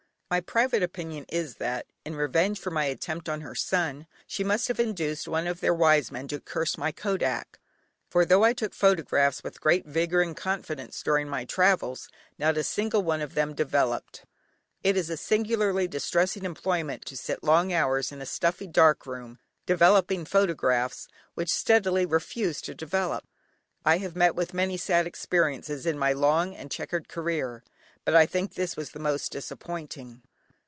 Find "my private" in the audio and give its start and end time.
0.33-0.81